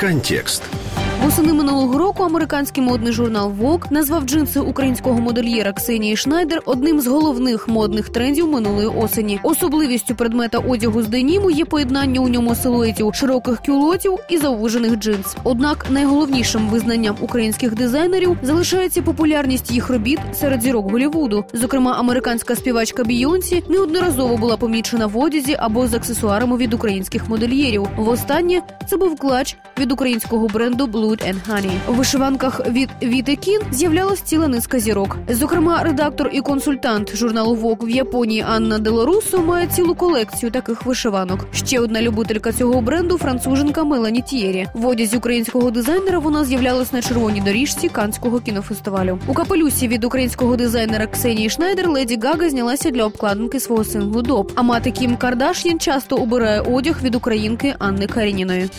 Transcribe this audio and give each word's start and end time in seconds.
Контекст. 0.00 0.79
Восени 1.24 1.52
минулого 1.52 1.98
року 1.98 2.22
американський 2.22 2.82
модний 2.82 3.12
журнал 3.12 3.52
Vogue 3.60 3.92
назвав 3.92 4.24
джинси 4.24 4.60
українського 4.60 5.20
модельєра 5.20 5.72
Ксенії 5.72 6.16
Шнайдер 6.16 6.62
одним 6.64 7.00
з 7.00 7.06
головних 7.06 7.68
модних 7.68 8.08
трендів 8.08 8.48
минулої 8.48 8.86
осені. 8.86 9.40
Особливістю 9.42 10.14
предмета 10.14 10.58
одягу 10.58 11.02
з 11.02 11.06
деніму 11.06 11.50
є 11.50 11.64
поєднання 11.64 12.20
у 12.20 12.28
ньому 12.28 12.54
силуетів 12.54 13.14
широких 13.14 13.62
кюлотів 13.66 14.18
і 14.30 14.38
зауважених 14.38 14.96
джинс. 14.96 15.36
Однак 15.44 15.86
найголовнішим 15.90 16.68
визнанням 16.68 17.16
українських 17.20 17.74
дизайнерів 17.74 18.36
залишається 18.42 19.02
популярність 19.02 19.70
їх 19.70 19.90
робіт 19.90 20.18
серед 20.34 20.62
зірок 20.62 20.90
Голівуду. 20.92 21.44
Зокрема, 21.52 21.92
американська 21.98 22.56
співачка 22.56 23.04
Бійонсі 23.04 23.64
неодноразово 23.68 24.36
була 24.36 24.56
помічена 24.56 25.06
в 25.06 25.18
одязі 25.18 25.56
або 25.58 25.86
з 25.86 25.94
аксесуарами 25.94 26.56
від 26.56 26.74
українських 26.74 27.28
модельєрів. 27.28 27.88
Востаннє 27.96 28.62
це 28.88 28.96
був 28.96 29.16
клатч 29.16 29.56
від 29.78 29.92
українського 29.92 30.48
бренду 30.48 30.86
Blood 30.86 31.09
and 31.18 31.36
Honey. 31.50 31.72
У 31.88 31.92
вишиванках 31.92 32.66
від 32.68 32.88
Віти 33.02 33.36
Кін 33.36 33.60
з'являлась 33.70 34.20
ціла 34.20 34.48
низка 34.48 34.80
зірок. 34.80 35.16
Зокрема, 35.28 35.82
редактор 35.82 36.30
і 36.32 36.40
консультант 36.40 37.16
журналу 37.16 37.56
Vogue 37.56 37.86
в 37.86 37.90
Японії 37.90 38.44
Анна 38.48 38.78
Делло 38.78 39.10
Руссо 39.10 39.42
має 39.42 39.66
цілу 39.66 39.94
колекцію 39.94 40.50
таких 40.50 40.86
вишиванок. 40.86 41.46
Ще 41.52 41.80
одна 41.80 42.02
любителька 42.02 42.52
цього 42.52 42.80
бренду 42.80 43.18
француженка 43.18 43.84
Мелані 43.84 44.22
Тієрі. 44.22 44.66
В 44.74 44.86
одязі 44.86 45.16
українського 45.16 45.70
дизайнера 45.70 46.18
вона 46.18 46.44
з'являлась 46.44 46.92
на 46.92 47.02
червоній 47.02 47.40
доріжці 47.40 47.88
Канського 47.88 48.40
кінофестивалю. 48.40 49.18
У 49.26 49.34
капелюсі 49.34 49.88
від 49.88 50.04
українського 50.04 50.56
дизайнера 50.56 51.06
Ксенії 51.06 51.50
Шнайдер 51.50 51.90
Леді 51.90 52.18
Гага 52.22 52.50
знялася 52.50 52.90
для 52.90 53.04
обкладинки 53.04 53.60
свого 53.60 53.84
синглу 53.84 54.22
Dope. 54.22 54.52
А 54.54 54.62
мати 54.62 54.90
Кім 54.90 55.16
Кардаш'ян 55.16 55.78
часто 55.78 56.16
обирає 56.16 56.60
одяг 56.60 57.02
від 57.02 57.14
українки 57.14 57.74
Анни 57.78 58.06
Карініної. 58.06 58.70